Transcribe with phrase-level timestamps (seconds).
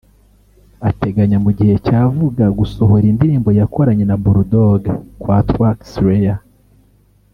[0.89, 4.81] ateganya mu gihe cya vuga gusohora indirimbo yakoranye na Bull Dogg
[5.21, 6.39] kwa Trackslayer